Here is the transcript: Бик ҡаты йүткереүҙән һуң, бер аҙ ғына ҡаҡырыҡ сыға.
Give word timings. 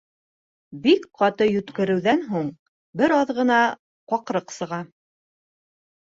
Бик 0.85 1.03
ҡаты 1.21 1.47
йүткереүҙән 1.55 2.23
һуң, 2.31 2.49
бер 3.03 3.15
аҙ 3.19 3.35
ғына 3.41 3.59
ҡаҡырыҡ 4.15 4.57
сыға. 4.59 4.83